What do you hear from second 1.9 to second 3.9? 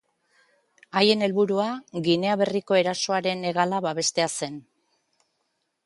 Ginea Berriko erasoaren hegala